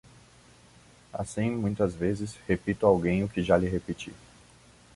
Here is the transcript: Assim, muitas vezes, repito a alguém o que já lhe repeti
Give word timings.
Assim, 1.13 1.51
muitas 1.51 1.93
vezes, 1.93 2.35
repito 2.47 2.87
a 2.87 2.89
alguém 2.89 3.23
o 3.23 3.29
que 3.29 3.43
já 3.43 3.55
lhe 3.55 3.69
repeti 3.69 4.11